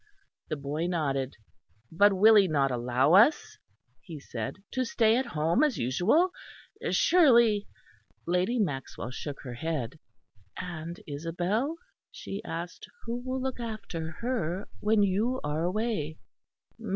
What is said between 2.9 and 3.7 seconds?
us,"